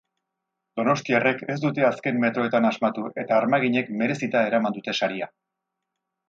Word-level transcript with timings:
Donostiarrek 0.79 1.43
ez 1.55 1.57
dute 1.65 1.85
azken 1.89 2.17
metroetan 2.23 2.65
asmatu 2.71 3.05
eta 3.25 3.37
armaginek 3.41 3.93
merezita 4.01 4.43
eraman 4.49 4.79
dute 4.79 4.97
saria. 5.03 5.31